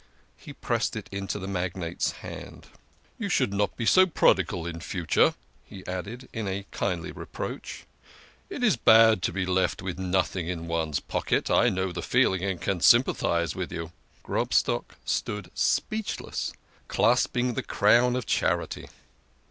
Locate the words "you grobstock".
13.71-14.95